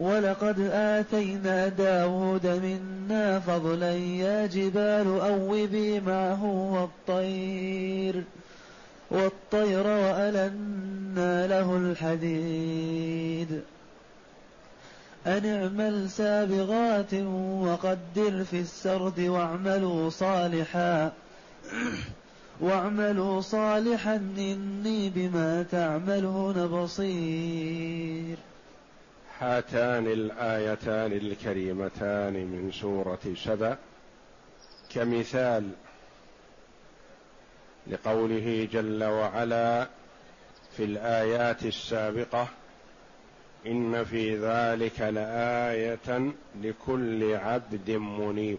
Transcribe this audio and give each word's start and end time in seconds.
ولقد 0.00 0.60
آتينا 0.72 1.68
داود 1.68 2.46
منا 2.46 3.40
فضلا 3.40 3.92
يا 3.92 4.46
جبال 4.46 5.20
أوبي 5.20 6.00
معه 6.00 6.44
والطير 6.44 8.24
والطير 9.10 9.86
وألنا 9.86 11.46
له 11.46 11.76
الحديد. 11.76 13.62
أن 15.26 15.46
اعمل 15.46 16.10
سابغات 16.10 17.14
وقدر 17.64 18.44
في 18.44 18.60
السرد 18.60 19.20
واعملوا 19.20 20.10
صالحا 20.10 21.12
واعملوا 22.60 23.40
صالحا 23.40 24.14
إني 24.38 25.10
بما 25.10 25.64
تعملون 25.70 26.66
بصير. 26.66 28.36
هاتان 29.40 30.06
الآيتان 30.06 31.12
الكريمتان 31.12 32.32
من 32.32 32.70
سورة 32.72 33.34
سبأ. 33.36 33.76
كمثال 34.90 35.70
لقوله 37.86 38.68
جل 38.72 39.04
وعلا 39.04 39.88
في 40.76 40.84
الآيات 40.84 41.62
السابقة 41.62 42.48
إن 43.66 44.04
في 44.04 44.36
ذلك 44.36 45.00
لآية 45.00 46.32
لكل 46.62 47.34
عبد 47.34 47.90
منيب. 47.90 48.58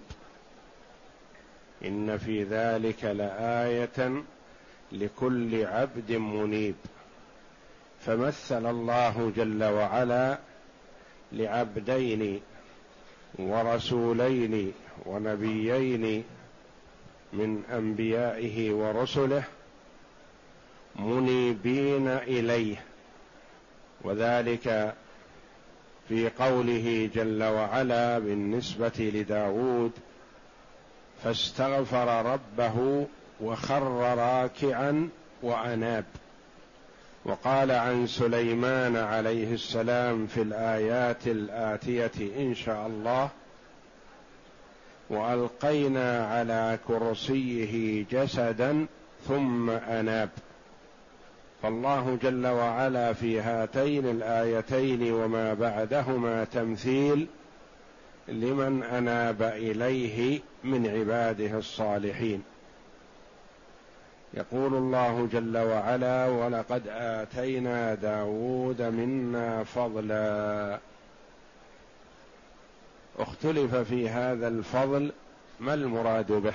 إن 1.86 2.18
في 2.18 2.44
ذلك 2.44 3.04
لآية 3.04 4.24
لكل 4.92 5.66
عبد 5.66 6.12
منيب. 6.12 6.76
فمثل 8.00 8.70
الله 8.70 9.34
جل 9.36 9.64
وعلا 9.64 10.49
لعبدين 11.32 12.42
ورسولين 13.40 14.74
ونبيين 15.06 16.24
من 17.34 17.64
أنبيائه 17.74 18.72
ورسله 18.72 19.44
منيبين 20.96 22.08
إليه. 22.08 22.84
وذلك 24.02 24.96
في 26.10 26.30
قوله 26.30 27.10
جل 27.16 27.44
وعلا 27.44 28.20
بالنسبة 28.20 29.12
لداود 29.16 29.92
فاستغفر 31.24 32.26
ربه 32.26 33.08
وخر 33.42 33.84
راكعا 34.18 35.10
وأناب. 35.44 36.06
وقال 37.26 37.72
عن 37.72 38.08
سليمان 38.08 38.96
عليه 38.96 39.54
السلام 39.54 40.28
في 40.28 40.42
الآيات 40.42 41.28
الآتية 41.28 42.12
إن 42.38 42.56
شاء 42.56 42.88
الله 42.88 43.30
وألقينا 45.10 46.26
على 46.28 46.80
كرسيه 46.88 48.06
جسدا 48.12 48.86
ثم 49.28 49.70
أناب. 49.70 50.30
فالله 51.64 52.18
جل 52.22 52.48
وعلا 52.48 53.14
في 53.14 53.42
هاتين 53.42 54.06
الآيتين 54.06 55.14
وما 55.14 55.54
بعدهما 55.54 56.44
تمثيل 56.44 57.28
لمن 58.28 58.84
أناب 58.84 59.42
إليه 59.42 60.40
من 60.64 60.88
عباده 60.88 61.58
الصالحين. 61.58 62.44
يقول 64.34 64.74
الله 64.76 65.28
جل 65.32 65.58
وعلا 65.58 66.26
ولقد 66.26 66.88
آتينا 66.88 67.96
داود 67.96 68.82
منا 68.82 69.64
فضلا. 69.64 70.80
اختلف 73.20 73.76
في 73.76 74.10
هذا 74.10 74.48
الفضل 74.48 75.12
ما 75.60 75.74
المراد 75.74 76.32
به؟ 76.32 76.54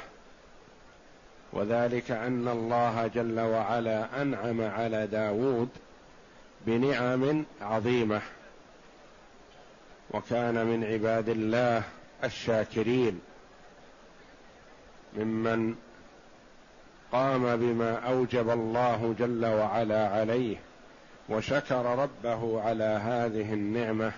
وذلك 1.53 2.11
أن 2.11 2.49
الله 2.49 3.07
جل 3.07 3.41
وعلا 3.41 4.23
أنعم 4.23 4.61
على 4.61 5.07
داود 5.07 5.69
بنعم 6.67 7.45
عظيمة 7.61 8.23
وكان 10.11 10.67
من 10.67 10.85
عباد 10.85 11.29
الله 11.29 11.83
الشاكرين 12.25 13.21
ممن 15.17 15.75
قام 17.15 17.57
بما 17.57 17.95
أوجب 17.95 18.51
الله 18.51 19.15
جل 19.19 19.47
وعلا 19.47 20.09
عليه 20.09 20.57
وشكر 21.29 21.85
ربه 21.85 22.61
على 22.63 22.85
هذه 22.85 23.53
النعمة. 23.55 24.13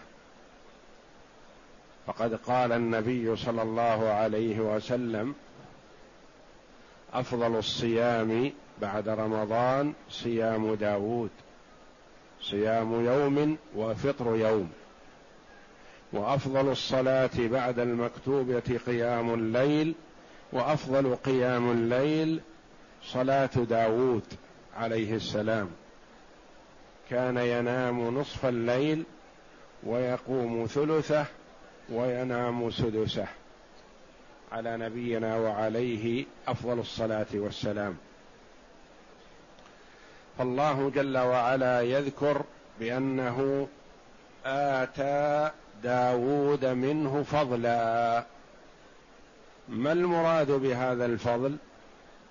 فقد 2.07 2.35
قال 2.35 2.73
النبي 2.73 3.37
صلى 3.37 3.63
الله 3.63 4.09
عليه 4.09 4.61
وسلم 4.61 5.35
أفضل 7.15 7.59
الصيام 7.59 8.53
بعد 8.81 9.09
رمضان 9.09 9.93
صيام 10.11 10.75
داود 10.75 11.31
صيام 12.43 13.07
يوم 13.07 13.59
وفطر 13.77 14.37
يوم. 14.37 14.71
وأفضل 16.13 16.69
الصلاة 16.73 17.31
بعد 17.39 17.79
المكتوبة 17.79 18.81
قيام 18.87 19.35
الليل 19.35 19.95
وأفضل 20.53 21.17
قيام 21.17 21.71
الليل 21.71 22.41
صلاة 23.13 23.47
داود 23.47 24.25
عليه 24.77 25.15
السلام. 25.15 25.69
كان 27.11 27.37
ينام 27.37 28.19
نصف 28.19 28.47
الليل 28.47 29.05
ويقوم 29.83 30.67
ثلثه 30.67 31.25
وينام 31.91 32.71
سدسه. 32.71 33.27
على 34.53 34.77
نبينا 34.77 35.37
وعليه 35.37 36.25
أفضل 36.49 36.79
الصلاة 36.79 37.27
والسلام. 37.35 37.97
فالله 40.39 40.91
جل 40.91 41.19
وعلا 41.19 41.83
يذكر 41.83 42.43
بأنه 42.81 43.69
آتى 44.47 45.51
داود 45.83 46.65
منه 46.65 47.23
فضلا. 47.23 48.25
ما 49.69 49.93
المراد 49.93 50.51
بهذا 50.51 51.07
الفضل؟ 51.07 51.57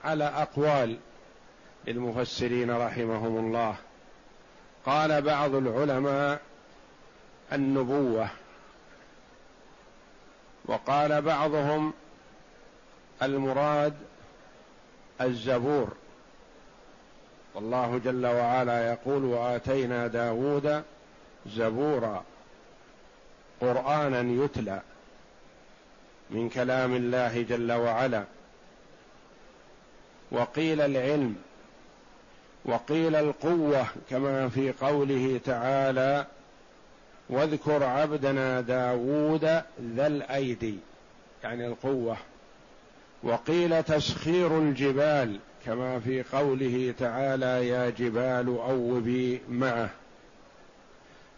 على 0.06 0.24
أقوال 0.24 0.98
للمفسرين 1.88 2.72
رحمهم 2.72 3.38
الله. 3.38 3.76
قال 4.86 5.22
بعض 5.22 5.56
العلماء 5.56 6.42
النبوة 7.54 8.30
وقال 10.66 11.22
بعضهم 11.22 11.94
المراد 13.22 13.94
الزبور. 15.22 15.94
والله 17.56 18.02
جل 18.06 18.26
وعلا 18.26 18.92
يقول 18.92 19.24
وآتينا 19.24 20.08
داود 20.08 20.84
زبورا 21.48 22.24
قرآنا 23.62 24.44
يتلى 24.44 24.82
من 26.30 26.50
كلام 26.50 26.96
الله 26.96 27.42
جل 27.42 27.72
وعلا. 27.72 28.24
وقيل 30.32 30.82
العلم 30.82 31.36
وقيل 32.66 33.16
القوة 33.16 33.86
كما 34.10 34.50
في 34.50 34.72
قوله 34.72 35.40
تعالى 35.46 36.26
واذكر 37.30 37.84
عبدنا 37.84 38.62
داود 38.62 39.44
ذا 39.82 40.08
الأيدي 40.08 40.78
يعني 41.44 41.68
القوة. 41.68 42.18
وقيل 43.24 43.84
تسخير 43.84 44.60
الجبال 44.60 45.40
كما 45.66 46.00
في 46.00 46.24
قوله 46.24 46.94
تعالى 47.00 47.68
يا 47.68 47.90
جبال 47.90 48.48
أوبي 48.70 49.42
معه. 49.50 49.90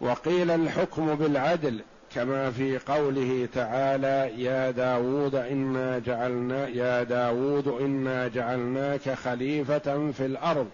وقيل 0.02 0.52
الحكم 0.52 1.16
بالعدل 1.16 1.82
كما 2.16 2.52
في 2.52 2.78
قوله 2.78 3.48
تعالى 3.54 4.44
يا 4.44 4.72
داود 4.72 5.36
إنا 5.36 6.00
جعلنا 6.00 6.68
يا 6.68 7.04
داود 7.04 7.68
إنا 7.68 8.28
جعلناك 8.28 9.10
خليفة 9.10 10.12
في 10.12 10.26
الأرض 10.26 10.70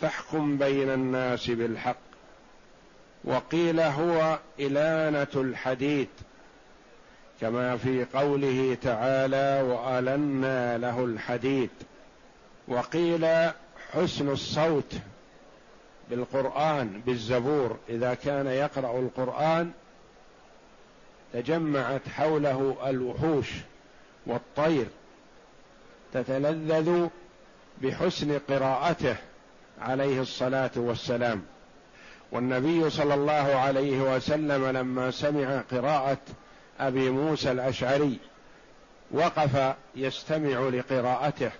فاحكم 0.00 0.58
بين 0.58 0.90
الناس 0.90 1.50
بالحق. 1.50 1.96
وقيل 3.24 3.80
هو 3.80 4.38
إلانة 4.60 5.26
الحديد 5.34 6.08
كما 7.40 7.76
في 7.76 8.06
قوله 8.14 8.76
تعالى 8.82 9.62
وألنا 9.62 10.78
له 10.78 11.04
الحديد 11.04 11.70
وقيل 12.68 13.26
حسن 13.92 14.28
الصوت 14.28 14.94
بالقرآن 16.10 17.00
بالزبور. 17.06 17.76
إذا 17.88 18.14
كان 18.14 18.46
يقرأ 18.46 18.98
القرآن 18.98 19.70
تجمعت 21.32 22.08
حوله 22.08 22.76
الوحوش 22.86 23.48
والطير 24.26 24.86
تتلذذ 26.12 27.08
بحسن 27.82 28.38
قراءته 28.38 29.16
عليه 29.80 30.20
الصلاة 30.20 30.70
والسلام. 30.76 31.42
والنبي 32.32 32.90
صلى 32.90 33.14
الله 33.14 33.32
عليه 33.32 34.14
وسلم 34.14 34.66
لما 34.66 35.10
سمع 35.10 35.62
قراءة 35.70 36.18
أبي 36.80 37.10
موسى 37.10 37.52
الأشعري 37.52 38.18
وقف 39.10 39.74
يستمع 39.96 40.68
لقراءته 40.68 41.50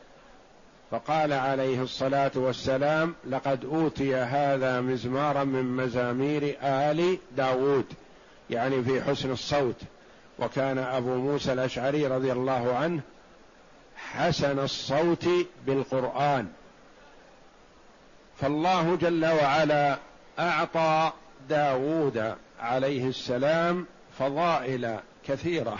فقال 0.91 1.33
عليه 1.33 1.83
الصلاة 1.83 2.31
والسلام 2.35 3.15
لقد 3.31 3.65
أوتي 3.65 4.17
هذا 4.17 4.81
مزمارا 4.81 5.45
من 5.45 5.77
مزامير 5.77 6.57
آل 6.63 7.19
داود. 7.37 7.85
يعني 8.53 8.83
في 8.83 9.03
حسن 9.03 9.31
الصوت. 9.31 9.81
وكان 10.39 10.79
أبو 10.79 11.17
موسى 11.17 11.53
الأشعري 11.53 12.07
رضي 12.07 12.33
الله 12.33 12.77
عنه 12.77 13.01
حسن 13.97 14.59
الصوت 14.59 15.29
بالقرآن. 15.67 16.49
فالله 18.41 18.97
جل 18.97 19.27
وعلا 19.27 19.99
أعطى 20.39 21.13
داود 21.49 22.35
عليه 22.61 23.09
السلام 23.09 23.87
فضائل 24.19 24.99
كثيرة. 25.29 25.79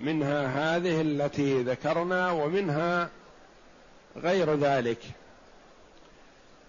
منها 0.00 0.76
هذه 0.76 1.00
التي 1.00 1.62
ذكرنا 1.62 2.30
ومنها 2.30 3.08
غير 4.16 4.54
ذلك. 4.54 4.98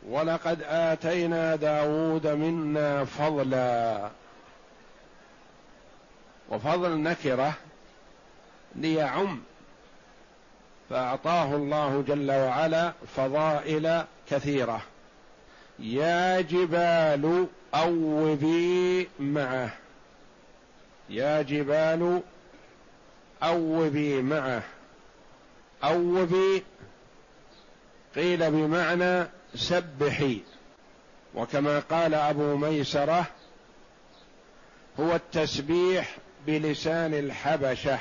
ولقد 0.07 0.63
آتينا 0.63 1.55
داود 1.55 2.27
منا 2.27 3.05
فضلا. 3.05 4.09
وفضل 6.49 6.97
نكرة 6.97 7.53
ليعم. 8.75 9.39
فأعطاه 10.89 11.55
الله 11.55 12.03
جل 12.07 12.31
وعلا 12.31 12.93
فضائل 13.15 14.03
كثيرة. 14.29 14.81
يا 15.79 16.41
جبال 16.41 17.47
أوبي 17.75 19.09
معه. 19.19 19.69
يا 21.09 21.41
جبال 21.41 22.21
أوبي 23.43 24.21
معه. 24.21 24.63
أوبي 25.83 26.63
قيل 28.15 28.51
بمعنى 28.51 29.27
سبحي. 29.55 30.41
وكما 31.35 31.79
قال 31.79 32.13
أبو 32.13 32.55
ميسرة 32.55 33.25
هو 34.99 35.15
التسبيح 35.15 36.17
بلسان 36.47 37.13
الحبشة 37.13 37.99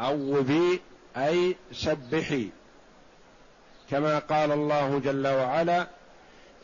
أو 0.00 0.42
بي 0.42 0.80
أي 1.16 1.56
سبحي. 1.72 2.48
كما 3.90 4.18
قال 4.18 4.52
الله 4.52 4.98
جل 4.98 5.26
وعلا 5.26 5.86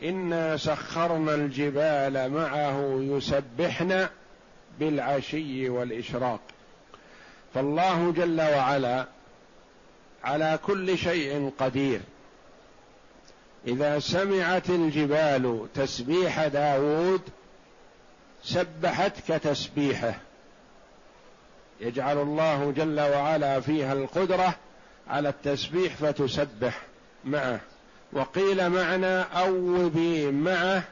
إنا 0.03 0.57
سخرنا 0.57 1.35
الجبال 1.35 2.31
معه 2.31 2.97
يسبحن 3.01 4.07
بالعشي 4.79 5.69
والإشراق. 5.69 6.41
فالله 7.53 8.11
جل 8.11 8.41
وعلا 8.41 9.05
على 10.23 10.59
كل 10.65 10.97
شيء 10.97 11.51
قدير. 11.59 12.01
إذا 13.67 13.99
سمعت 13.99 14.69
الجبال 14.69 15.67
تسبيح 15.75 16.47
داود 16.47 17.21
سبحت 18.43 19.31
كتسبيحه 19.31 20.15
يجعل 21.81 22.17
الله 22.17 22.71
جل 22.71 22.99
وعلا 22.99 23.59
فيها 23.59 23.93
القدرة 23.93 24.55
على 25.07 25.29
التسبيح 25.29 25.95
فتسبح 25.95 26.81
معه. 27.25 27.59
وقيل 28.13 28.69
معنى 28.69 29.21
أوبي 29.21 30.31
معه 30.31 30.83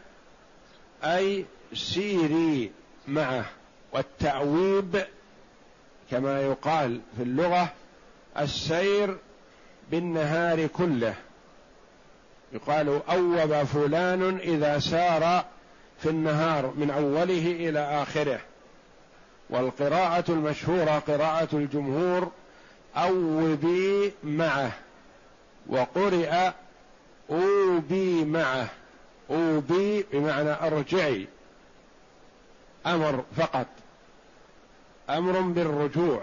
أي 1.03 1.45
سيري 1.73 2.71
معه. 3.07 3.45
والتأويب 3.93 5.05
كما 6.11 6.41
يقال 6.41 7.01
في 7.17 7.23
اللغة 7.23 7.73
السير 8.39 9.17
بالنهار 9.91 10.67
كله. 10.67 11.15
يقال 12.53 13.01
أوب 13.09 13.63
فلان 13.63 14.37
إذا 14.37 14.79
سار 14.79 15.45
في 15.99 16.09
النهار 16.09 16.73
من 16.75 16.89
أوله 16.89 17.51
إلى 17.69 17.79
آخره. 17.79 18.39
والقراءة 19.49 20.31
المشهورة 20.31 20.99
قراءة 21.07 21.47
الجمهور 21.53 22.31
أوبي 22.97 24.13
معه 24.23 24.71
وقرئ 25.67 26.51
أوبي 27.29 28.25
معه. 28.25 28.67
أوبي 29.29 30.05
بمعنى 30.13 30.51
أرجعي 30.51 31.27
أمر 32.85 33.23
فقط 33.37 33.67
أمر 35.09 35.41
بالرجوع. 35.41 36.21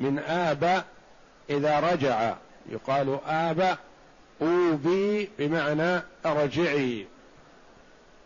من 0.00 0.18
آب 0.18 0.84
إذا 1.50 1.80
رجع 1.80 2.34
يقال 2.68 3.18
آب 3.26 3.78
أوبي 4.42 5.30
بمعنى 5.38 6.02
أرجعي. 6.26 7.06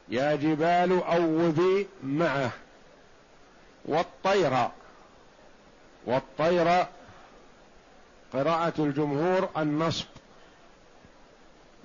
يا 0.09 0.37
جبال 0.37 1.03
أوبي 1.03 1.87
معه. 2.03 2.51
والطير. 3.85 4.69
والطير 6.07 6.87
قراءة 8.33 8.73
الجمهور 8.79 9.49
النصب 9.57 10.07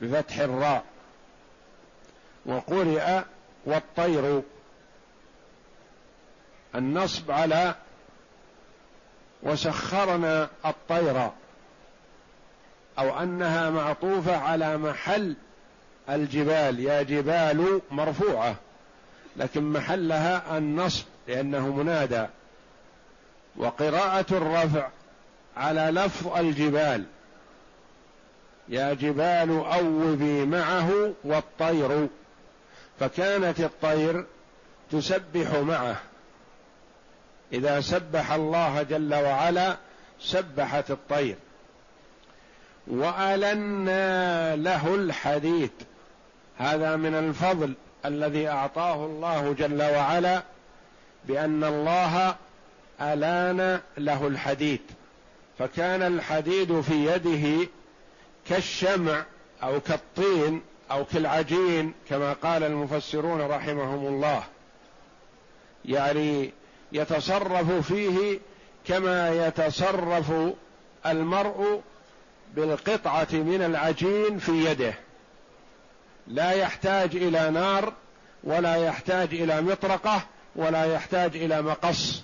بفتح 0.02 0.38
الراء. 0.38 0.84
وقرئ 2.46 3.22
والطير. 3.66 4.42
النصب 6.76 7.32
على 7.32 7.76
وسخرنا 9.44 10.50
الطير. 10.66 11.30
أو 13.00 13.20
أنها 13.20 13.70
معطوفة 13.70 14.38
على 14.38 14.78
محل 14.78 15.36
الجبال 16.10 16.80
يا 16.80 17.02
جبال 17.02 17.82
مرفوعة 17.92 18.56
لكن 19.38 19.64
محلها 19.64 20.58
النصب 20.58 21.06
لأنه 21.28 21.68
منادى. 21.68 22.26
وقراءة 23.58 24.26
الرفع 24.32 24.88
على 25.58 25.82
لفظ 25.82 26.38
الجبال 26.38 27.06
يا 28.70 28.94
جبال 28.94 29.50
أوبي 29.50 30.46
معه 30.46 31.14
والطير. 31.24 32.08
فكانت 33.00 33.60
الطير 33.60 34.26
تسبح 34.92 35.56
معه. 35.56 35.96
إذا 37.54 37.82
سبح 37.82 38.32
الله 38.32 38.84
جل 38.84 39.14
وعلا 39.16 39.78
سبحت 40.20 40.92
الطير. 40.92 41.36
وألنا 42.88 44.56
له 44.56 44.96
الحديد 44.96 45.72
هذا 46.58 46.96
من 46.96 47.16
الفضل 47.16 47.74
الذي 48.06 48.48
أعطاه 48.48 49.06
الله 49.06 49.54
جل 49.54 49.82
وعلا 49.82 50.44
بأن 51.28 51.64
الله 51.64 52.36
ألان 53.02 53.80
له 53.98 54.28
الحديد 54.28 54.82
فكان 55.60 56.02
الحديد 56.02 56.82
في 56.82 57.06
يده 57.06 57.68
كالشمع 58.50 59.24
أو 59.64 59.80
كالطين 59.80 60.62
أو 60.92 61.06
كالعجين 61.06 61.94
كما 62.10 62.34
قال 62.34 62.64
المفسرون 62.64 63.42
رحمهم 63.42 64.08
الله. 64.08 64.44
يعني 65.86 66.52
يتصرف 66.92 67.72
فيه 67.72 68.40
كما 68.88 69.48
يتصرف 69.48 70.34
المرء 71.06 71.82
بالقطعة 72.56 73.28
من 73.32 73.62
العجين 73.62 74.38
في 74.38 74.52
يده. 74.52 74.94
لا 76.28 76.52
يحتاج 76.52 77.16
إلى 77.16 77.50
نار 77.50 77.94
ولا 78.44 78.76
يحتاج 78.76 79.34
إلى 79.34 79.62
مطرقة 79.62 80.22
ولا 80.56 80.94
يحتاج 80.94 81.36
إلى 81.36 81.62
مقص. 81.62 82.22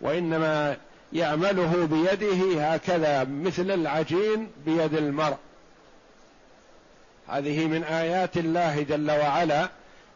وإنما 0.00 0.76
يعمله 1.12 1.86
بيده 1.86 2.64
هكذا 2.72 3.24
مثل 3.24 3.70
العجين 3.70 4.50
بيد 4.66 4.94
المرء. 4.94 5.36
هذه 7.28 7.66
من 7.66 7.84
آيات 7.84 8.36
الله 8.36 8.82
جل 8.82 9.10
وعلا 9.10 9.68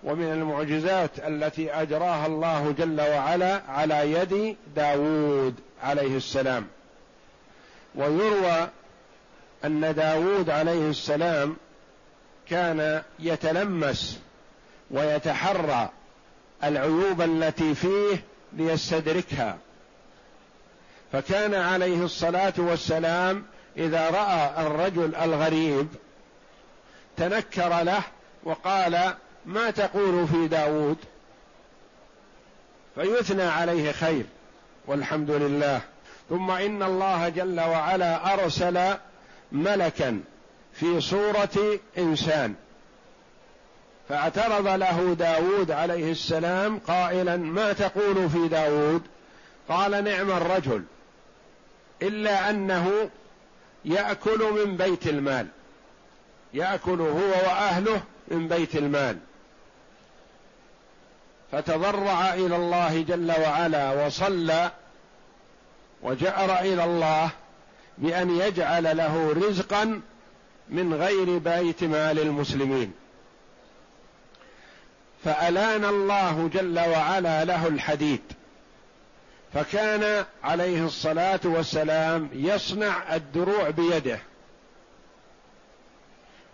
ومن 0.04 0.32
المعجزات 0.32 1.10
التي 1.18 1.72
أجراها 1.72 2.26
الله 2.26 2.74
جل 2.78 3.00
وعلا 3.00 3.62
على 3.68 4.12
يد 4.12 4.56
داوود 4.76 5.54
عليه 5.82 6.16
السلام. 6.16 6.66
ويروى 7.94 8.68
أن 9.64 9.94
داوود 9.94 10.50
عليه 10.50 10.90
السلام 10.90 11.56
كان 12.50 13.02
يتلمس 13.18 14.20
ويتحرى 14.90 15.90
العيوب 16.64 17.20
التي 17.20 17.74
فيه 17.74 18.24
ليستدركها. 18.52 19.58
فكان 21.12 21.54
عليه 21.54 22.04
الصلاة 22.04 22.52
والسلام 22.58 23.44
إذا 23.76 24.10
رأى 24.10 24.66
الرجل 24.66 25.14
الغريب 25.14 25.88
تنكر 27.16 27.82
له 27.82 28.02
وقال 28.44 29.14
ما 29.46 29.70
تقول 29.70 30.28
في 30.28 30.48
داود؟ 30.48 30.96
فيثنى 32.94 33.42
عليه 33.42 33.92
خير 33.92 34.24
والحمد 34.86 35.30
لله. 35.30 35.80
ثم 36.28 36.50
إن 36.50 36.82
الله 36.82 37.28
جل 37.28 37.60
وعلا 37.60 38.34
أرسل 38.34 38.96
ملكا 39.54 40.20
في 40.72 41.00
صورة 41.00 41.78
إنسان. 41.98 42.54
فاعترض 44.08 44.68
له 44.68 45.14
داود 45.14 45.70
عليه 45.70 46.12
السلام 46.12 46.78
قائلا 46.78 47.36
ما 47.36 47.72
تقول 47.72 48.30
في 48.30 48.48
داود 48.48 49.02
قال 49.68 50.04
نعم 50.04 50.30
الرجل 50.30 50.84
إلا 52.02 52.50
أنه 52.50 53.10
يأكل 53.84 54.52
من 54.52 54.76
بيت 54.76 55.06
المال 55.06 55.46
يأكل 56.54 57.00
هو 57.00 57.30
وأهله 57.46 58.02
من 58.28 58.48
بيت 58.48 58.76
المال. 58.76 59.18
فتضرع 61.52 62.34
إلى 62.34 62.56
الله 62.56 63.02
جل 63.02 63.32
وعلا 63.40 64.06
وصلى 64.06 64.70
وجأر 66.02 66.60
إلى 66.60 66.84
الله 66.84 67.30
بأن 67.98 68.36
يجعل 68.36 68.96
له 68.96 69.32
رزقا 69.32 70.00
من 70.68 70.94
غير 70.94 71.38
بيت 71.38 71.84
مال 71.84 72.18
المسلمين. 72.18 72.92
فألان 75.24 75.84
الله 75.84 76.50
جل 76.54 76.78
وعلا 76.78 77.44
له 77.44 77.66
الحديد. 77.66 78.22
فكان 79.54 80.24
عليه 80.44 80.86
الصلاة 80.86 81.40
والسلام 81.44 82.28
يصنع 82.32 83.14
الدروع 83.16 83.70
بيده. 83.70 84.18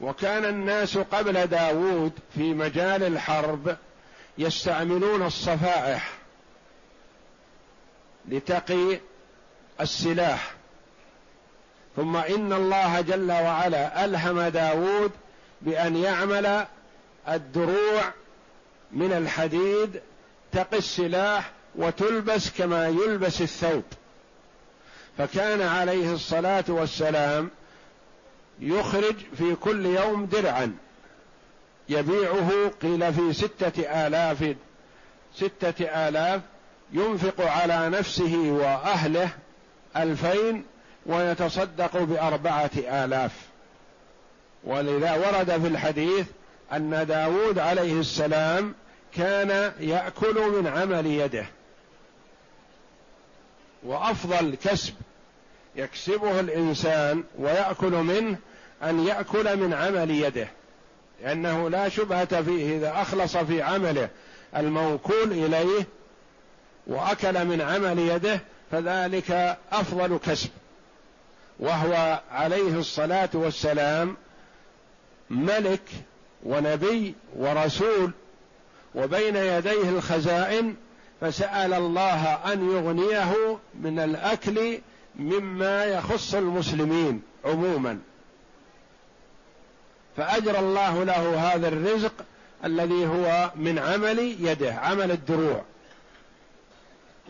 وكان 0.00 0.44
الناس 0.44 0.99
قبل 0.99 1.47
داود 1.47 2.12
في 2.35 2.54
مجال 2.54 3.02
الحرب 3.02 3.76
يستعملون 4.38 5.26
الصفائح 5.26 6.12
لتقي 8.28 9.00
السلاح. 9.80 10.60
ثم 11.97 12.16
إن 12.16 12.52
الله 12.52 13.00
جل 13.00 13.32
وعلا 13.32 14.04
ألهم 14.04 14.40
داود 14.40 15.11
بأن 15.62 15.97
يعمل 15.97 16.66
الدروع 17.28 18.02
من 18.92 19.12
الحديد 19.12 20.00
تقي 20.52 20.78
السلاح 20.78 21.50
وتلبس 21.75 22.50
كما 22.50 22.88
يلبس 22.88 23.40
الثوب. 23.40 23.85
فكان 25.18 25.62
عليه 25.62 26.12
الصلاة 26.14 26.64
والسلام 26.68 27.50
يخرج 28.61 29.16
في 29.38 29.54
كل 29.54 29.87
يوم 29.87 30.26
درعا. 30.26 30.76
يبيعه 31.88 32.68
قيل 32.82 33.14
في 33.14 33.32
ستة 33.32 34.06
آلاف 34.06 34.56
ستة 35.35 36.09
آلاف 36.09 36.40
ينفق 36.92 37.40
على 37.40 37.88
نفسه 37.88 38.37
وأهله 38.37 39.30
ألفين 39.97 40.64
ويتصدق 41.07 41.97
بأربعة 41.97 42.71
آلاف. 42.76 43.33
ولذا 44.64 45.12
ورد 45.12 45.61
في 45.61 45.69
الحديث 45.69 46.26
أن 46.73 47.07
داود 47.07 47.59
عليه 47.59 48.00
السلام 48.00 48.75
كان 49.14 49.73
يأكل 49.80 50.40
من 50.50 50.66
عمل 50.66 51.07
يده. 51.07 51.47
وأفضل 53.83 54.54
كسب 54.54 54.95
يكسبه 55.76 56.40
الإنسان 56.40 57.25
ويأكل 57.38 57.90
منه 57.92 58.37
أن 58.83 59.07
يأكل 59.07 59.57
من 59.57 59.75
عمل 59.75 60.11
يده. 60.11 60.49
لأنه 61.23 61.71
لا 61.71 61.88
شبهة 61.88 62.42
فيه 62.42 62.76
إذا 62.76 63.02
أخلص 63.02 63.37
في 63.37 63.62
عمله 63.62 64.09
الموكول 64.57 65.33
إليه 65.33 65.87
وأكل 66.87 67.45
من 67.45 67.61
عمل 67.61 67.99
يده 67.99 68.40
فذلك 68.71 69.59
أفضل 69.73 70.19
كسب. 70.19 70.50
وهو 71.61 72.21
عليه 72.31 72.79
الصلاة 72.79 73.29
والسلام 73.35 74.17
ملك 75.31 75.83
ونبي 76.45 77.14
ورسول 77.37 78.11
وبين 78.95 79.37
يديه 79.37 79.88
الخزائن 79.88 80.75
فسأل 81.21 81.73
الله 81.73 82.33
أن 82.52 82.71
يغنيه 82.71 83.59
من 83.75 83.99
الأكل 83.99 84.79
مما 85.17 85.85
يخص 85.85 86.35
المسلمين 86.35 87.23
عموما. 87.45 87.99
فاجرى 90.17 90.59
الله 90.59 91.05
له 91.05 91.55
هذا 91.55 91.69
الرزق 91.69 92.12
الذي 92.64 93.07
هو 93.07 93.50
من 93.57 93.79
عمل 93.79 94.19
يده 94.19 94.75
عمل 94.75 95.11
الدروع. 95.11 95.62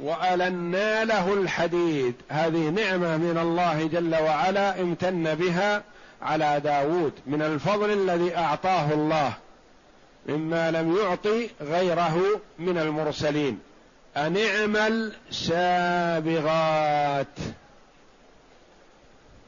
وألنا 0.03 1.05
له 1.05 1.35
الحديد. 1.35 2.15
هذه 2.29 2.69
نعمة 2.69 3.17
من 3.17 3.39
الله 3.43 3.87
جل 3.87 4.15
وعلا 4.15 4.81
امتن 4.81 5.35
بها 5.35 5.83
على 6.23 6.61
داود 6.65 7.13
من 7.27 7.43
الفضل 7.43 7.91
الذي 7.91 8.37
أعطاه 8.37 8.93
الله 8.93 9.33
مما 10.27 10.71
لم 10.71 10.97
يعطي 10.97 11.51
غيره 11.61 12.41
من 12.59 12.79
المرسلين. 12.79 13.59
أن 14.17 14.37
اعمل 14.37 15.13
سابغات 15.31 17.27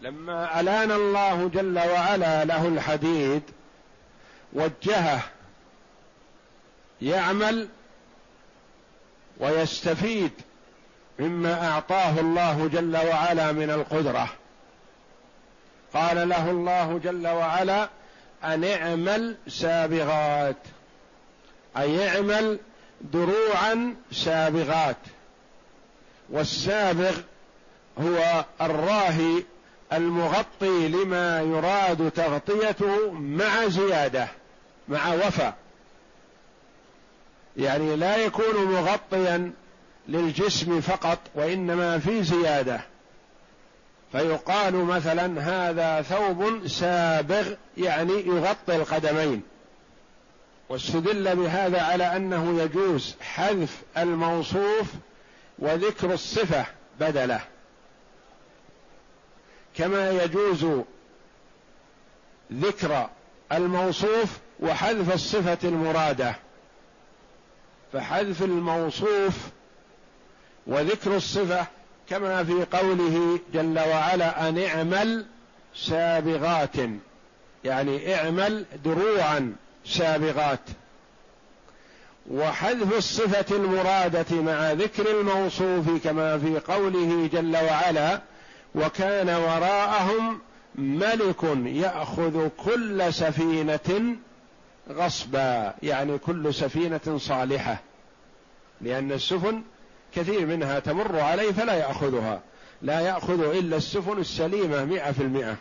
لما 0.02 0.60
ألان 0.60 0.92
الله 0.92 1.50
جل 1.54 1.78
وعلا 1.78 2.44
له 2.44 2.68
الحديد 2.68 3.42
وجهه 4.52 5.20
يعمل 7.02 7.68
ويستفيد 9.42 10.30
مما 11.18 11.68
أعطاه 11.68 12.20
الله 12.20 12.68
جل 12.72 12.96
وعلا 12.96 13.52
من 13.52 13.70
القدرة. 13.70 14.28
قال 15.94 16.28
له 16.28 16.50
الله 16.50 17.00
جل 17.04 17.26
وعلا 17.26 17.88
ان 18.44 18.64
اعمل 18.64 19.36
سابغات. 19.48 20.56
اي 21.76 22.08
اعمل 22.08 22.58
دروعا 23.00 23.94
سابغات. 24.12 24.96
والسابغ 26.30 27.16
هو 27.98 28.44
الراهي 28.60 29.44
المغطي 29.92 30.88
لما 30.88 31.40
يراد 31.40 32.10
تغطيته 32.10 33.10
مع 33.12 33.68
زيادة 33.68 34.28
مع 34.88 35.14
وفاء. 35.14 35.61
يعني 37.56 37.96
لا 37.96 38.16
يكون 38.16 38.64
مغطيا 38.64 39.52
للجسم 40.08 40.80
فقط 40.80 41.18
وإنما 41.34 41.98
في 41.98 42.22
زيادة. 42.22 42.80
فيقال 44.12 44.74
مثلا 44.74 45.40
هذا 45.40 46.02
ثوب 46.02 46.66
سابغ 46.66 47.54
يعني 47.76 48.26
يغطي 48.26 48.76
القدمين. 48.76 49.42
واستدل 50.68 51.36
بهذا 51.36 51.82
على 51.82 52.16
أنه 52.16 52.62
يجوز 52.62 53.14
حذف 53.20 53.82
الموصوف 53.98 54.86
وذكر 55.58 56.12
الصفة 56.14 56.66
بدله. 57.00 57.40
كما 59.76 60.10
يجوز 60.10 60.66
ذكر 62.52 63.08
الموصوف 63.52 64.38
وحذف 64.60 65.14
الصفة 65.14 65.58
المرادة. 65.64 66.36
فحذف 67.92 68.42
الموصوف 68.42 69.34
وذكر 70.66 71.16
الصفة 71.16 71.66
كما 72.08 72.44
في 72.44 72.64
قوله 72.78 73.38
جل 73.54 73.78
وعلا 73.78 74.48
أن 74.48 74.58
اعمل 74.58 75.26
سابغات 75.76 76.76
يعني 77.64 78.14
اعمل 78.14 78.64
دروعا 78.84 79.54
سابغات. 79.86 80.60
وحذف 82.30 82.96
الصفة 82.96 83.56
المرادة 83.56 84.42
مع 84.42 84.72
ذكر 84.72 85.20
الموصوف 85.20 86.04
كما 86.04 86.38
في 86.38 86.58
قوله 86.58 87.28
جل 87.32 87.56
وعلا 87.56 88.20
وكان 88.74 89.28
وراءهم 89.28 90.40
ملك 90.74 91.44
يأخذ 91.64 92.48
كل 92.48 93.14
سفينة 93.14 94.16
غصبا 94.90 95.74
يعني 95.82 96.18
كل 96.18 96.54
سفينة 96.54 97.18
صالحة. 97.18 97.80
لأن 98.80 99.12
السفن 99.12 99.62
كثير 100.14 100.46
منها 100.46 100.78
تمر 100.78 101.20
عليه 101.20 101.52
فلا 101.52 101.74
يأخذها. 101.74 102.42
لا 102.82 103.00
يأخذ 103.00 103.56
إلا 103.56 103.76
السفن 103.76 104.18
السليمة 104.18 104.84
مئة 104.84 105.12
في 105.12 105.22
المئة. 105.22 105.56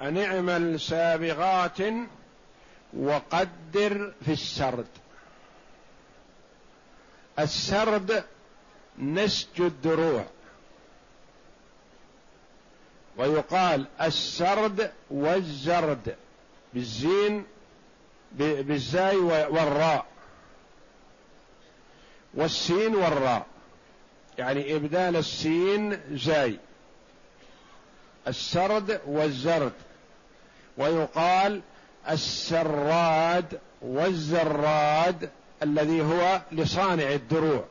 أن 0.00 0.18
اعمل 0.18 0.80
سابغات 0.80 1.78
وقدر 2.98 4.12
في 4.24 4.32
السرد. 4.32 4.86
السرد 7.38 8.24
نسج 8.98 9.60
الدروع. 9.60 10.24
ويقال 13.16 13.86
السرد 14.02 14.92
والزرد 15.10 16.16
بالزين 16.74 17.44
بالزاي 18.32 19.16
والراء. 19.16 20.06
والسين 22.34 22.94
والراء. 22.94 23.46
يعني 24.38 24.76
إبدال 24.76 25.16
السين 25.16 26.00
زاي. 26.12 26.58
السرد 28.28 29.00
والزرد. 29.06 29.72
ويقال 30.78 31.60
السراد 32.10 33.60
والزراد 33.82 35.30
الذي 35.62 36.02
هو 36.02 36.40
لصانع 36.52 37.12
الدروع 37.12 37.64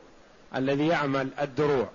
الذي 0.56 0.88
يعمل 0.88 1.30
الدروع. 1.42 1.90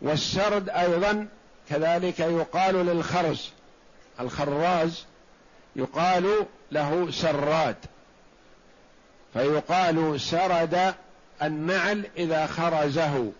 والسرد 0.00 0.68
أيضا 0.68 1.28
كذلك 1.68 2.20
يقال 2.20 2.74
للخرز. 2.74 3.50
الخراز 4.20 5.04
يقال 5.76 6.46
له 6.72 7.10
سراد. 7.10 7.76
فيقال 9.32 10.20
سرد 10.20 10.94
النعل 11.42 12.06
إذا 12.16 12.46
خرزه. 12.46 13.32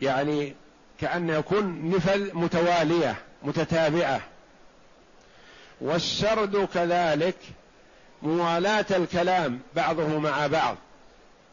يعني 0.00 0.54
كأن 1.00 1.28
يكون 1.30 1.90
نفل 1.90 2.30
متوالية 2.34 3.16
متتابعة. 3.42 4.20
والسرد 5.80 6.68
كذلك 6.74 7.36
موالاة 8.22 8.86
الكلام 8.90 9.60
بعضه 9.76 10.18
مع 10.18 10.46
بعض 10.46 10.76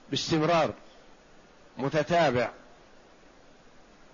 باستمرار. 0.10 0.74
متتابع. 1.80 2.50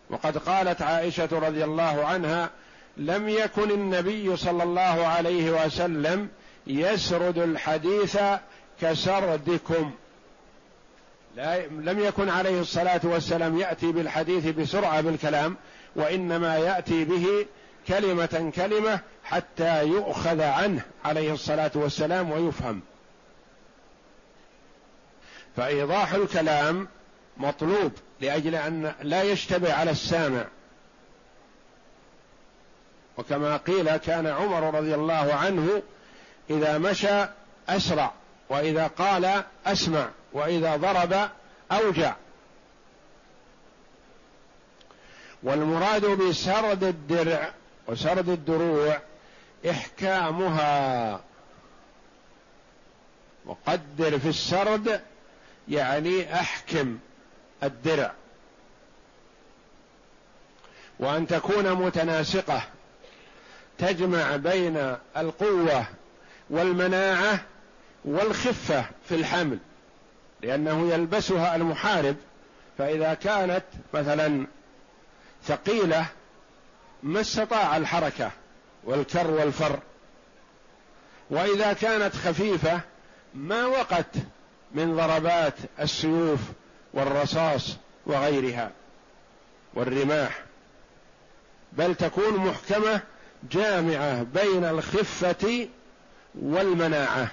وقد 0.10 0.38
قالت 0.38 0.82
عائشة 0.82 1.30
رضي 1.32 1.64
الله 1.64 2.06
عنها 2.06 2.50
لم 2.98 3.30
يكن 3.30 3.72
النبي 3.72 4.38
صلى 4.38 4.64
الله 4.64 5.08
عليه 5.08 5.66
وسلم 5.66 6.30
يسرد 6.68 7.38
الحديث 7.38 8.18
كسردكم. 8.82 9.92
لا 11.36 11.68
لم 11.68 12.00
يكن 12.00 12.30
عليه 12.30 12.62
الصلاة 12.62 13.02
والسلام 13.04 13.60
يأتي 13.60 13.92
بالحديث 13.92 14.48
بسرعة 14.48 15.02
بالكلام 15.02 15.58
وإنما 15.96 16.58
يأتي 16.58 17.06
به 17.06 17.46
كلمة 17.88 18.52
كلمة 18.56 19.00
حتى 19.24 19.88
يؤخذ 19.88 20.42
عنه 20.42 20.82
عليه 21.06 21.34
الصلاة 21.34 21.72
والسلام 21.76 22.32
ويفهم. 22.32 22.82
فإيضاح 25.58 26.14
الكلام 26.14 26.88
مطلوب 27.38 27.92
لأجل 28.22 28.56
أن 28.56 28.94
لا 29.02 29.24
يشتبه 29.24 29.74
على 29.74 29.92
السامع. 29.92 30.46
وكما 33.18 33.58
قيل 33.58 33.98
كان 33.98 34.28
عمر 34.28 34.74
رضي 34.74 34.96
الله 34.96 35.34
عنه 35.34 35.82
إذا 36.50 36.78
مشى 36.78 37.26
أسرع 37.70 38.12
وإذا 38.50 38.88
قال 38.88 39.44
أسمع 39.66 40.10
وإذا 40.34 40.76
ضرب 40.76 41.30
أوجع. 41.72 42.16
والمراد 45.44 46.06
بسرد 46.06 46.84
الدرع 46.84 47.54
وسرد 47.88 48.30
الدروع 48.30 49.00
إحكامها. 49.70 51.22
وقدر 53.46 54.20
في 54.20 54.30
السرد 54.30 55.02
يعني 55.68 56.36
أحكم. 56.36 56.98
الدرع. 57.66 58.12
وأن 61.00 61.28
تكون 61.28 61.72
متناسقة 61.74 62.64
تجمع 63.78 64.36
بين 64.36 64.96
القوة 65.18 65.86
والمناعة 66.50 67.40
والخفة 68.06 68.86
في 69.10 69.16
الحمل 69.16 69.58
لأنه 70.42 70.94
يلبسها 70.94 71.56
المحارب. 71.56 72.16
فإذا 72.78 73.14
كانت 73.14 73.64
مثلا 73.94 74.48
ثقيلة 75.44 76.06
ما 77.04 77.22
استطاع 77.22 77.78
الحركة 77.78 78.32
والكر 78.84 79.32
والفر. 79.32 79.80
وإذا 81.30 81.74
كانت 81.74 82.16
خفيفة 82.16 82.80
ما 83.34 83.66
وقت 83.66 84.06
من 84.72 84.96
ضربات 84.96 85.54
السيوف 85.80 86.40
والرصاص 86.96 87.78
وغيرها 88.06 88.72
والرماح 89.74 90.44
بل 91.74 91.96
تكون 91.96 92.38
محكمة 92.38 93.02
جامعة 93.52 94.24
بين 94.24 94.66
الخفة 94.66 95.68
والمناعة. 96.36 97.28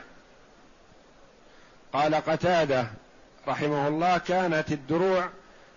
قال 1.92 2.14
قتادة 2.14 2.86
رحمه 3.48 3.88
الله 3.88 4.18
كانت 4.18 4.72
الدروع 4.72 5.28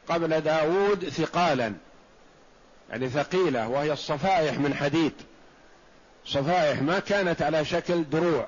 قبل 0.09 0.41
داود 0.41 1.09
ثقالا 1.09 1.73
يعني 2.89 3.09
ثقيلة 3.09 3.67
وهي 3.67 3.93
الصفائح 3.93 4.59
من 4.59 4.73
حديد. 4.73 5.13
صفائح 6.25 6.81
ما 6.81 6.99
كانت 6.99 7.41
على 7.41 7.65
شكل 7.65 8.09
دروع. 8.09 8.47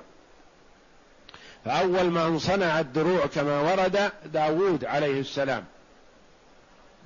فأول 1.64 2.10
من 2.10 2.38
صنع 2.38 2.80
الدروع 2.80 3.26
كما 3.26 3.60
ورد 3.60 4.12
داود 4.24 4.84
عليه 4.84 5.20
السلام 5.20 5.64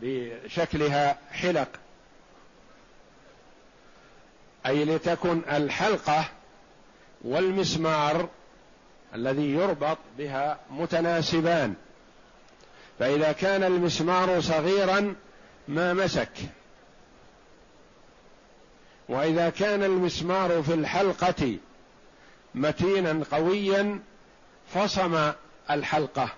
بشكلها 0.02 1.18
حلق. 1.32 1.68
أي 4.66 4.84
لتكن 4.84 5.42
الحلقة 5.50 6.24
والمسمار 7.22 8.28
الذي 9.14 9.50
يربط 9.52 9.98
بها 10.18 10.58
متناسبان. 10.70 11.74
فإذا 12.98 13.32
كان 13.32 13.64
المسمار 13.64 14.40
صغيرا 14.40 15.14
ما 15.68 15.92
مسك. 15.92 16.32
وإذا 19.08 19.50
كان 19.50 19.82
المسمار 19.82 20.62
في 20.62 20.74
الحلقة 20.74 21.56
متينا 22.54 23.24
قويا 23.30 24.00
فصم 24.74 25.32
الحلقة. 25.70 26.28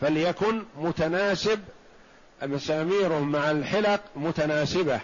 فليكن 0.00 0.64
متناسب 0.76 1.60
مساميره 2.42 3.18
مع 3.18 3.50
الحلق 3.50 4.00
متناسبة. 4.16 5.00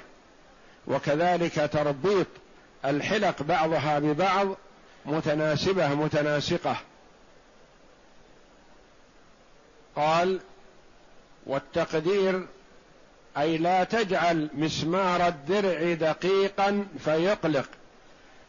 وكذلك 0.87 1.71
تربيط 1.73 2.27
الحلق 2.85 3.43
بعضها 3.43 3.99
ببعض 3.99 4.49
متناسبة 5.07 5.89
متناسقة. 5.89 6.77
قال 9.97 10.41
والتقدير 11.47 12.47
أي 13.39 13.59
لا 13.59 13.85
تجعل 13.85 14.51
مسمار 14.55 15.29
الدرع 15.29 15.93
دقيقا 15.95 16.87
فيقلق. 17.05 17.69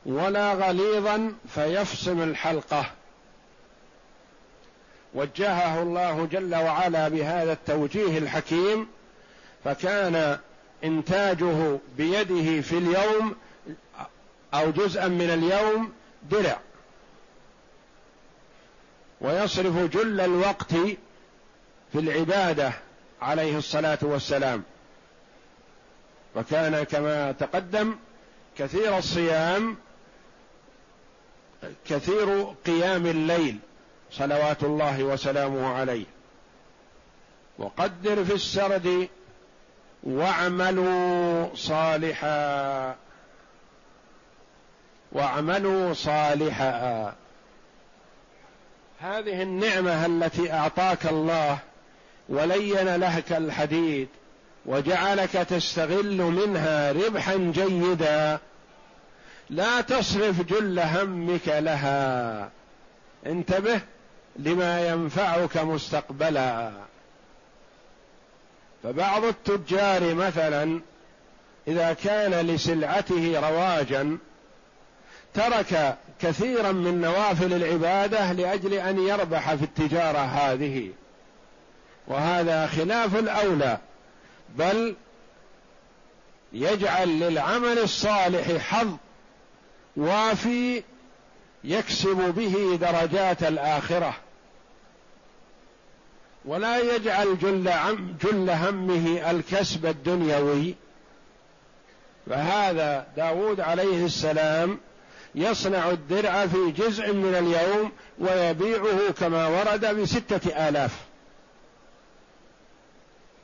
ولا 0.05 0.53
غليظا 0.53 1.33
فيفصم 1.47 2.21
الحلقة. 2.21 2.85
وجهه 5.13 5.81
الله 5.81 6.25
جل 6.25 6.55
وعلا 6.55 7.07
بهذا 7.07 7.53
التوجيه 7.53 8.17
الحكيم 8.17 8.87
فكان 9.63 10.39
إنتاجه 10.83 11.77
بيده 11.97 12.61
في 12.61 12.77
اليوم 12.77 13.35
أو 14.53 14.71
جزءا 14.71 15.07
من 15.07 15.29
اليوم 15.29 15.93
درع. 16.31 16.59
ويصرف 19.21 19.77
جل 19.77 20.21
الوقت 20.21 20.73
في 21.91 21.99
العبادة 21.99 22.71
عليه 23.21 23.57
الصلاة 23.57 23.99
والسلام. 24.01 24.63
وكان 26.35 26.83
كما 26.83 27.31
تقدم 27.31 27.95
كثير 28.57 28.97
الصيام 28.97 29.77
كثير 31.89 32.43
قيام 32.65 33.05
الليل 33.05 33.57
صلوات 34.11 34.63
الله 34.63 35.03
وسلامه 35.03 35.67
عليه. 35.67 36.05
وقدر 37.57 38.25
في 38.25 38.33
السرد 38.33 39.07
واعملوا 40.03 41.55
صالحا. 41.55 42.95
واعملوا 45.11 45.93
صالحا. 45.93 47.13
هذه 48.99 49.41
النعمة 49.41 50.05
التي 50.05 50.53
أعطاك 50.53 51.05
الله 51.05 51.57
ولين 52.29 52.95
لك 52.95 53.31
الحديد 53.31 54.07
وجعلك 54.65 55.31
تستغل 55.31 56.17
منها 56.17 56.91
ربحا 56.91 57.35
جيدا. 57.35 58.39
لا 59.49 59.81
تصرف 59.81 60.41
جل 60.41 60.79
همك 60.79 61.47
لها. 61.47 62.49
انتبه 63.25 63.81
لما 64.35 64.87
ينفعك 64.87 65.57
مستقبلا. 65.57 66.71
فبعض 68.83 69.23
التجار 69.23 70.13
مثلا 70.13 70.81
إذا 71.67 71.93
كان 71.93 72.47
لسلعته 72.47 73.39
رواجا 73.49 74.17
ترك 75.33 75.97
كثيرا 76.21 76.71
من 76.71 77.01
نوافل 77.01 77.53
العبادة 77.53 78.31
لأجل 78.31 78.73
أن 78.73 78.99
يربح 79.07 79.55
في 79.55 79.63
التجارة 79.63 80.17
هذه. 80.17 80.89
وهذا 82.07 82.67
خلاف 82.67 83.15
الأولى. 83.15 83.77
بل 84.55 84.95
يجعل 86.53 87.19
للعمل 87.19 87.79
الصالح 87.79 88.57
حظ. 88.57 88.87
وافي 89.97 90.83
يكسب 91.63 92.33
به 92.35 92.75
درجات 92.81 93.43
الآخرة. 93.43 94.13
ولا 96.45 96.95
يجعل 96.95 97.37
جل, 97.37 97.71
جل 98.23 98.49
همه 98.49 99.31
الكسب 99.31 99.85
الدنيوي. 99.85 100.75
فهذا 102.29 103.07
داود 103.17 103.59
عليه 103.59 104.05
السلام 104.05 104.79
يصنع 105.35 105.89
الدرع 105.89 106.47
في 106.47 106.71
جزء 106.71 107.13
من 107.13 107.35
اليوم 107.35 107.91
ويبيعه 108.19 109.11
كما 109.19 109.47
ورد 109.47 109.85
بستة 109.85 110.67
آلاف. 110.69 111.05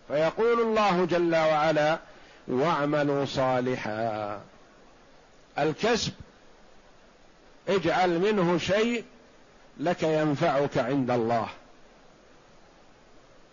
فيقول 0.07 0.61
الله 0.61 1.05
جل 1.05 1.35
وعلا 1.35 1.99
واعملوا 2.47 3.25
صالحا. 3.25 4.41
الكسب 5.59 6.13
اجعل 7.67 8.19
منه 8.19 8.57
شيء 8.57 9.03
لك 9.79 10.03
ينفعك 10.03 10.77
عند 10.77 11.11
الله. 11.11 11.47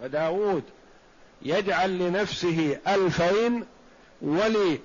فداود 0.00 0.62
يجعل 1.42 1.98
لنفسه 1.98 2.78
ألفين 2.88 3.64
ولعمل 4.22 4.78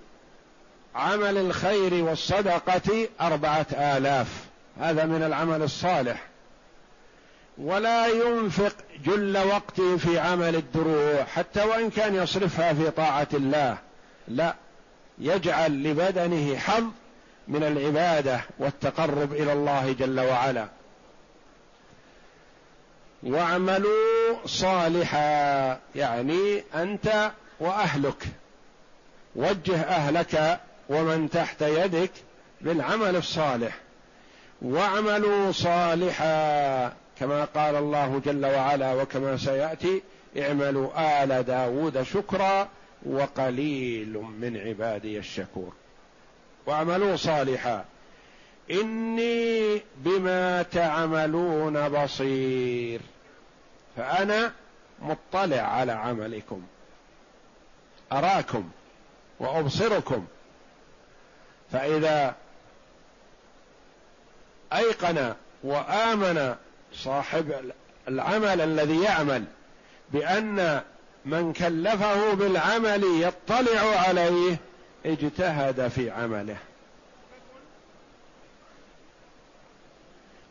الخير 1.38 1.94
والصدقة 1.94 3.08
أربعة 3.22 3.68
آلاف. 3.72 4.46
هذا 4.80 5.06
من 5.06 5.24
العمل 5.24 5.62
الصالح. 5.62 6.28
ولا 7.58 8.08
ينفق 8.08 8.76
جل 9.06 9.38
وقته 9.38 9.98
في 9.98 10.20
عمل 10.20 10.56
الدروع 10.56 11.24
حتى 11.24 11.64
وإن 11.64 11.90
كان 11.90 12.16
يصرفها 12.16 12.74
في 12.74 12.92
طاعة 12.92 13.28
الله. 13.34 13.78
لا 14.28 14.56
يجعل 15.20 15.84
لبدنه 15.84 16.58
حظ 16.58 16.84
من 17.48 17.64
العبادة 17.64 18.42
والتقرب 18.60 19.34
إلى 19.34 19.54
الله 19.54 19.92
جل 19.92 20.20
وعلا. 20.20 20.68
واعملوا 23.24 24.36
صالحا 24.46 25.80
يعني 25.96 26.64
أنت 26.76 27.32
وأهلك. 27.60 28.24
وجه 29.36 29.82
أهلك 29.82 30.60
ومن 30.90 31.30
تحت 31.30 31.62
يدك 31.62 32.12
بالعمل 32.62 33.16
الصالح. 33.16 33.78
واعملوا 34.62 35.52
صالحا 35.52 36.94
كما 37.20 37.46
قال 37.46 37.76
الله 37.76 38.22
جل 38.26 38.46
وعلا 38.46 38.94
وكما 38.94 39.38
سيأتي 39.38 40.02
اعملوا 40.38 41.24
آل 41.24 41.44
داود 41.44 42.04
شكرا 42.04 42.70
وقليل 43.06 44.14
من 44.14 44.58
عبادي 44.58 45.18
الشكور. 45.18 45.74
واعملوا 46.66 47.16
صالحا. 47.16 47.86
إني 48.72 49.82
بما 49.98 50.62
تعملون 50.62 51.90
بصير. 51.90 53.02
فأنا 53.98 54.54
مطلع 55.02 55.62
على 55.62 55.92
عملكم. 55.92 56.62
أراكم 58.12 58.70
وأبصركم. 59.40 60.26
فإذا 61.72 62.36
أيقن 64.74 65.34
وآمن 65.64 66.56
صاحب 66.94 67.72
العمل 68.08 68.62
الذي 68.62 69.02
يعمل 69.02 69.44
بأن 70.12 70.82
من 71.26 71.54
كلفه 71.54 72.34
بالعمل 72.34 73.04
يطلع 73.22 74.00
عليه 74.08 74.58
اجتهد 75.06 75.88
في 75.88 76.12
عمله. 76.12 76.58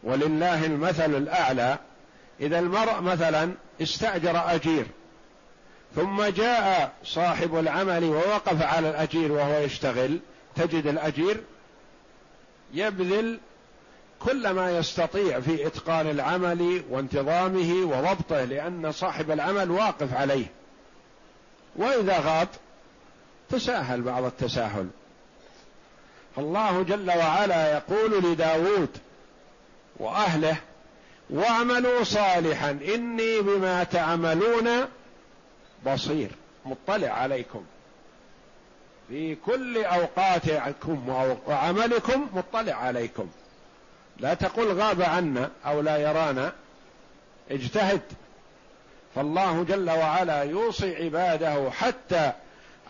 ولله 0.02 0.66
المثل 0.66 1.14
الأعلى. 1.16 1.78
إذا 2.40 2.58
المرء 2.58 3.00
مثلا 3.00 3.52
استأجر 3.82 4.54
أجير 4.54 4.86
ثم 5.96 6.24
جاء 6.24 6.92
صاحب 7.04 7.58
العمل 7.58 8.04
ووقف 8.04 8.62
على 8.62 8.90
الأجير 8.90 9.32
وهو 9.32 9.58
يشتغل 9.58 10.18
تجد 10.56 10.86
الأجير 10.86 11.40
يبذل 12.74 13.40
كل 14.20 14.50
ما 14.50 14.78
يستطيع 14.78 15.40
في 15.40 15.66
إتقان 15.66 16.10
العمل 16.10 16.82
وانتظامه 16.90 17.74
وضبطه 17.84 18.44
لأن 18.44 18.92
صاحب 18.92 19.30
العمل 19.30 19.70
واقف 19.70 20.14
عليه. 20.14 20.46
وإذا 21.76 22.18
غاب 22.18 22.48
تساهل 23.52 24.02
بعض 24.02 24.24
التساهل. 24.24 24.88
فالله 26.36 26.82
جل 26.82 27.10
وعلا 27.10 27.72
يقول 27.72 28.24
لداود 28.24 28.88
وأهله 29.96 30.56
واعملوا 31.30 32.04
صالحا 32.04 32.70
إني 32.70 33.40
بما 33.40 33.84
تعملون 33.84 34.68
بصير. 35.86 36.30
مطلع 36.64 37.08
عليكم. 37.08 37.64
في 39.08 39.34
كل 39.34 39.84
أوقاتكم 39.84 41.08
وعملكم 41.46 42.28
مطلع 42.34 42.74
عليكم. 42.74 43.28
لا 44.18 44.34
تقل 44.34 44.72
غاب 44.72 45.02
عنا 45.02 45.50
أو 45.66 45.80
لا 45.80 45.96
يرانا. 45.96 46.52
اجتهد. 47.50 48.02
فالله 49.14 49.62
جل 49.62 49.90
وعلا 49.90 50.42
يوصي 50.42 51.04
عباده 51.04 51.70
حتى 51.70 52.32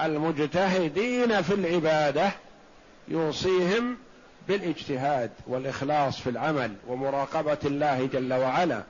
المجتهدين 0.01 1.43
في 1.43 1.55
العبادة 1.55 2.31
يوصيهم 3.09 3.97
بالإجتهاد 4.49 5.31
والإخلاص 5.47 6.21
في 6.21 6.31
العمل 6.31 6.75
ومراقبة 6.87 7.59
الله 7.65 8.07
جل 8.13 8.33
وعلا. 8.33 8.83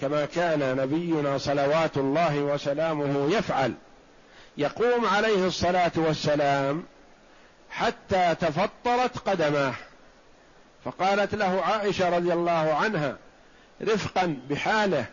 كما 0.00 0.24
كان 0.24 0.76
نبينا 0.76 1.38
صلوات 1.38 1.96
الله 1.96 2.38
وسلامه 2.38 3.36
يفعل. 3.36 3.74
يقوم 4.56 5.06
عليه 5.06 5.46
الصلاة 5.46 5.92
والسلام 5.96 6.82
حتى 7.70 8.34
تفطرت 8.40 9.18
قدماه. 9.18 9.74
فقالت 10.84 11.34
له 11.34 11.62
عائشة 11.62 12.16
رضي 12.16 12.32
الله 12.32 12.74
عنها 12.74 13.16
رفقا 13.82 14.36
بحاله 14.50 15.04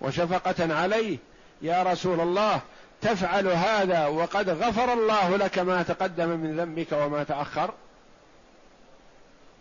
وشفقة 0.00 0.74
عليه 0.74 1.18
يا 1.62 1.82
رسول 1.82 2.20
الله 2.20 2.60
تفعل 3.00 3.48
هذا 3.48 4.06
وقد 4.06 4.50
غفر 4.50 4.92
الله 4.92 5.36
لك 5.36 5.58
ما 5.58 5.82
تقدم 5.82 6.28
من 6.28 6.56
ذنبك 6.60 6.92
وما 6.92 7.24
تأخر. 7.24 7.74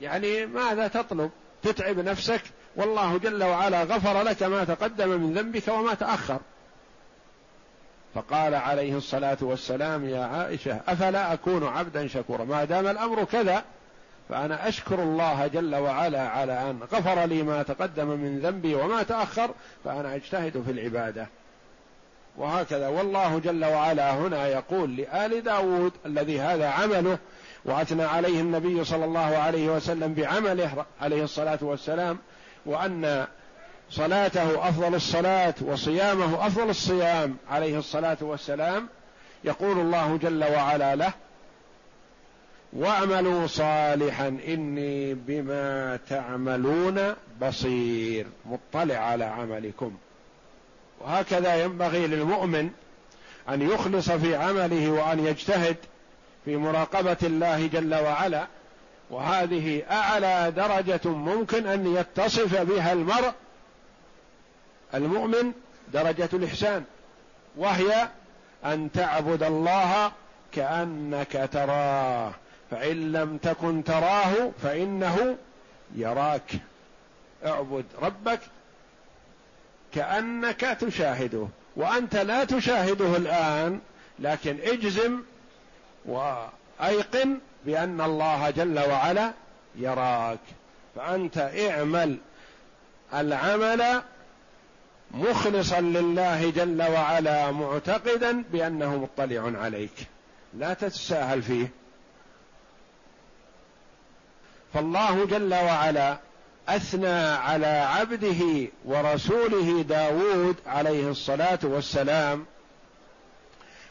يعني 0.02 0.46
ماذا 0.46 0.88
تطلب؟ 0.88 1.32
تتعب 1.64 2.00
نفسك؟ 2.00 2.42
والله 2.76 3.18
جل 3.18 3.44
وعلا 3.44 3.84
غفر 3.84 4.22
لك 4.22 4.44
ما 4.44 4.64
تقدم 4.64 5.10
من 5.10 5.34
ذنبك 5.34 5.68
وما 5.68 5.94
تأخر. 5.94 6.40
فقال 8.16 8.56
عليه 8.56 8.98
الصلاة 8.98 9.38
والسلام 9.42 10.10
يا 10.10 10.24
عائشة 10.24 10.80
أفلا 10.88 11.34
أكون 11.34 11.68
عبدا 11.68 12.08
شكورا؟ 12.08 12.44
ما 12.44 12.64
دام 12.64 12.88
الأمر 12.88 13.24
كذا 13.24 13.64
فأنا 14.30 14.68
أشكر 14.68 15.04
الله 15.04 15.48
جل 15.48 15.76
وعلا 15.76 16.30
على 16.30 16.54
أن 16.54 16.80
غفر 16.94 17.26
لي 17.26 17.44
ما 17.44 17.64
تقدم 17.64 18.08
من 18.08 18.40
ذنبي 18.40 18.76
وما 18.76 19.04
تأخر 19.04 19.50
فأنا 19.86 20.16
أجتهد 20.16 20.64
في 20.66 20.72
العبادة. 20.72 21.28
وهكذا. 22.38 22.88
والله 22.88 23.40
جل 23.40 23.66
وعلا 23.66 24.14
هنا 24.14 24.48
يقول 24.48 24.96
لآل 24.96 25.44
داود 25.44 25.92
الذي 26.06 26.40
هذا 26.40 26.70
عمله 26.70 27.18
وأثنى 27.66 28.04
عليه 28.04 28.42
النبي 28.42 28.84
صلى 28.84 29.06
الله 29.06 29.38
عليه 29.38 29.70
وسلم 29.70 30.14
بعمله 30.14 30.86
عليه 31.02 31.24
الصلاة 31.24 31.60
والسلام 31.62 32.18
وأن 32.66 33.28
صلاته 33.90 34.70
أفضل 34.70 34.96
الصلاة 34.96 35.54
وصيامه 35.62 36.48
أفضل 36.48 36.70
الصيام 36.70 37.38
عليه 37.50 37.80
الصلاة 37.80 38.18
والسلام 38.22 38.90
يقول 39.44 39.80
الله 39.80 40.18
جل 40.18 40.44
وعلا 40.44 40.96
له 40.96 41.14
واعملوا 42.74 43.48
صالحا 43.48 44.28
إني 44.28 45.14
بما 45.14 46.00
تعملون 46.10 47.14
بصير. 47.42 48.28
مطلع 48.46 48.96
على 48.96 49.26
عملكم. 49.26 49.98
وهكذا 51.02 51.64
ينبغي 51.64 52.08
للمؤمن 52.08 52.70
أن 53.50 53.62
يخلص 53.62 54.12
في 54.12 54.36
عمله 54.36 54.90
وأن 54.90 55.26
يجتهد 55.26 55.78
في 56.46 56.58
مراقبة 56.58 57.18
الله 57.24 57.68
جل 57.68 57.96
وعلا 57.96 58.48
وهذه 59.10 59.84
أعلى 59.92 60.52
درجة 60.56 61.10
ممكن 61.10 61.68
أن 61.68 61.96
يتصف 61.96 62.62
بها 62.62 62.94
المرء. 62.94 63.34
المؤمن 64.94 65.52
درجة 65.94 66.30
الإحسان 66.34 66.84
وهي 67.58 68.10
أن 68.66 68.92
تعبد 68.92 69.44
الله 69.44 70.12
كأنك 70.52 71.50
تراه 71.54 72.32
فإن 72.72 73.12
لم 73.12 73.38
تكن 73.38 73.84
تراه 73.84 74.52
فإنه 74.64 75.38
يراك. 75.96 76.52
اعبد 77.46 77.86
ربك 78.02 78.40
كأنك 79.98 80.62
تشاهده 80.62 81.48
وأنت 81.76 82.16
لا 82.16 82.44
تشاهده 82.44 83.18
الآن 83.18 83.80
لكن 84.20 84.58
اجزم 84.64 85.22
وأيقن 86.06 87.40
بأن 87.66 88.02
الله 88.02 88.50
جل 88.50 88.80
وعلا 88.80 89.32
يراك. 89.76 90.40
فأنت 90.96 91.38
اعمل 91.38 92.18
العمل 93.14 94.02
مخلصا 95.12 95.82
لله 95.82 96.50
جل 96.50 96.82
وعلا 96.82 97.52
معتقدا 97.52 98.44
بأنه 98.52 98.98
مطلع 98.98 99.60
عليك. 99.60 100.08
لا 100.54 100.74
تتساهل 100.74 101.42
فيه. 101.42 101.68
فالله 104.74 105.26
جل 105.26 105.54
وعلا 105.54 106.18
أثنى 106.68 107.20
على 107.36 107.68
عبده 107.68 108.68
ورسوله 108.86 109.82
داود 109.82 110.56
عليه 110.66 111.10
الصلاة 111.10 111.60
والسلام 111.64 112.46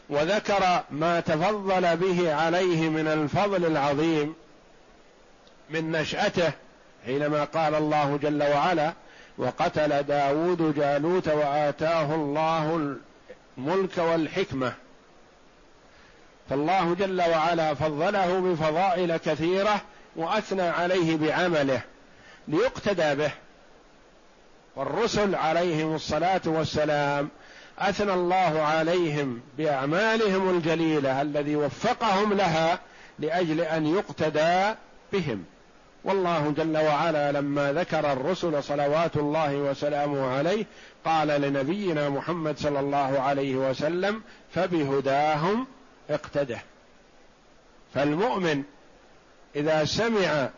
وذكر 0.09 0.83
ما 0.91 1.19
تفضل 1.19 1.97
به 1.97 2.33
عليه 2.33 2.89
من 2.89 3.07
الفضل 3.07 3.65
العظيم 3.65 4.35
من 5.69 5.91
نشأته 5.91 6.51
حينما 7.05 7.43
قال 7.43 7.75
الله 7.75 8.19
جل 8.21 8.43
وعلا 8.43 8.93
وقتل 9.37 10.03
داود 10.03 10.75
جالوت 10.75 11.27
وآتاه 11.27 12.15
الله 12.15 12.95
الملك 13.57 13.97
والحكمة. 13.97 14.73
فالله 16.49 16.95
جل 16.95 17.21
وعلا 17.21 17.73
فضله 17.73 18.39
بفضائل 18.39 19.17
كثيرة 19.17 19.81
وأثنى 20.15 20.61
عليه 20.61 21.17
بعمله. 21.17 21.81
ليقتدى 22.47 23.15
به. 23.15 23.31
والرسل 24.75 25.35
عليهم 25.35 25.95
الصلاة 25.95 26.41
والسلام 26.45 27.29
أثنى 27.79 28.13
الله 28.13 28.61
عليهم 28.61 29.41
بأعمالهم 29.57 30.49
الجليلة 30.49 31.21
الذي 31.21 31.55
وفقهم 31.55 32.33
لها 32.33 32.79
لأجل 33.19 33.61
أن 33.61 33.85
يقتدى 33.85 34.75
بهم. 35.13 35.43
والله 36.03 36.53
جل 36.57 36.77
وعلا 36.77 37.31
لما 37.31 37.73
ذكر 37.73 38.13
الرسل 38.13 38.63
صلوات 38.63 39.17
الله 39.17 39.55
وسلامه 39.55 40.37
عليه 40.37 40.65
قال 41.05 41.27
لنبينا 41.27 42.09
محمد 42.09 42.57
صلى 42.59 42.79
الله 42.79 43.19
عليه 43.19 43.55
وسلم 43.55 44.21
فبهداهم 44.55 45.67
اقتده. 46.09 46.59
فالمؤمن 47.93 48.63
إذا 49.55 49.85
سمع 49.85 50.49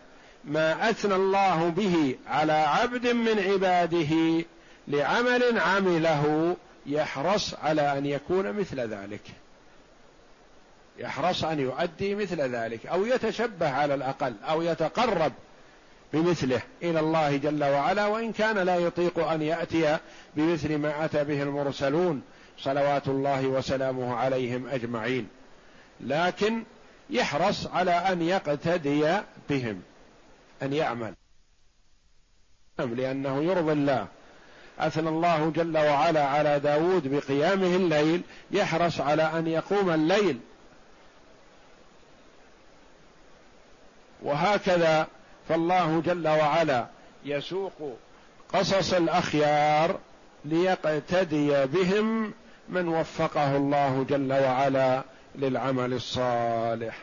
ما 0.44 0.90
أثنى 0.90 1.16
الله 1.16 1.70
به 1.70 2.16
على 2.28 2.54
عبد 2.54 3.08
من 3.08 3.40
عباده 3.40 4.46
لعمل 4.88 5.60
عمله 5.60 6.56
يحرص 6.86 7.54
على 7.54 7.98
أن 7.98 8.06
يكون 8.06 8.54
مثل 8.54 8.80
ذلك. 8.80 9.22
يحرص 11.00 11.44
أن 11.44 11.60
يؤدي 11.60 12.16
مثل 12.16 12.42
ذلك 12.42 12.86
أو 12.86 13.06
يتشبه 13.06 13.70
على 13.70 13.94
الأقل 13.94 14.34
أو 14.50 14.62
يتقرب 14.62 15.34
بمثله 16.14 16.62
إلى 16.84 17.00
الله 17.00 17.38
جل 17.38 17.64
وعلا 17.64 18.08
وإن 18.08 18.32
كان 18.32 18.58
لا 18.58 18.76
يطيق 18.76 19.28
أن 19.28 19.42
يأتي 19.42 19.98
بمثل 20.36 20.78
ما 20.78 21.06
أتى 21.06 21.24
به 21.24 21.44
المرسلون 21.44 22.22
صلوات 22.60 23.08
الله 23.08 23.48
وسلامه 23.48 24.16
عليهم 24.16 24.68
أجمعين. 24.68 25.28
لكن 26.02 26.64
يحرص 27.10 27.68
على 27.68 27.92
أن 27.92 28.22
يقتدي 28.22 29.18
بهم. 29.50 29.82
أن 30.62 30.74
يعمل. 30.74 31.14
لأنه 32.78 33.44
يرضي 33.44 33.72
الله. 33.72 34.08
أثنى 34.80 35.10
الله 35.10 35.50
جل 35.50 35.78
وعلا 35.78 36.26
على 36.26 36.60
داود 36.60 37.08
بقيامه 37.08 37.76
الليل 37.76 38.22
يحرص 38.52 39.02
على 39.02 39.24
أن 39.24 39.48
يقوم 39.48 39.90
الليل. 39.90 40.40
وهكذا 44.24 45.08
فالله 45.50 46.02
جل 46.02 46.28
وعلا 46.28 46.88
يسوق 47.26 47.98
قصص 48.54 48.94
الأخيار 48.94 50.00
ليقتدي 50.46 51.66
بهم 51.66 52.34
من 52.70 52.88
وفقه 52.88 53.58
الله 53.58 54.06
جل 54.10 54.34
وعلا 54.34 55.04
للعمل 55.36 55.94
الصالح. 55.94 56.98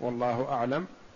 والله 0.00 0.48
أعلم. 0.52 0.86